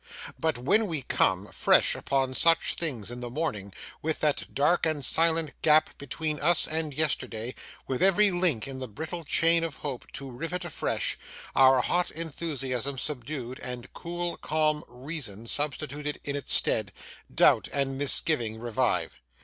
But 0.39 0.57
when 0.57 0.87
we 0.87 1.03
come, 1.03 1.45
fresh, 1.51 1.93
upon 1.93 2.33
such 2.33 2.73
things 2.73 3.11
in 3.11 3.19
the 3.19 3.29
morning, 3.29 3.71
with 4.01 4.19
that 4.21 4.51
dark 4.51 4.83
and 4.83 5.05
silent 5.05 5.53
gap 5.61 5.95
between 5.99 6.39
us 6.39 6.67
and 6.67 6.91
yesterday; 6.91 7.53
with 7.85 8.01
every 8.01 8.31
link 8.31 8.67
in 8.67 8.79
the 8.79 8.87
brittle 8.87 9.23
chain 9.23 9.63
of 9.63 9.75
hope, 9.75 10.11
to 10.13 10.27
rivet 10.31 10.65
afresh; 10.65 11.19
our 11.53 11.81
hot 11.81 12.09
enthusiasm 12.09 12.97
subdued, 12.97 13.59
and 13.59 13.93
cool 13.93 14.37
calm 14.37 14.83
reason 14.87 15.45
substituted 15.45 16.19
in 16.23 16.35
its 16.35 16.51
stead; 16.55 16.91
doubt 17.31 17.67
and 17.71 17.95
misgiving 17.99 18.59
revive. 18.59 19.17